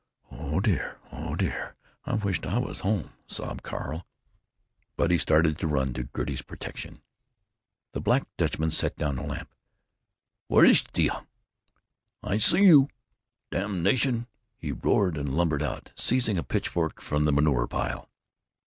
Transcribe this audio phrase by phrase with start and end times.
[0.31, 4.03] "Oh dear, oh dear, I wisht I was home!" sobbed Carl;
[4.97, 7.03] but he started to run to Gertie's protection.
[7.91, 9.53] The Black Dutchman set down the lamp.
[10.49, 11.11] "Wer ist da?
[12.23, 12.89] I see you!
[13.51, 14.25] Damnation!"
[14.57, 18.09] he roared, and lumbered out, seizing a pitchfork from the manure pile.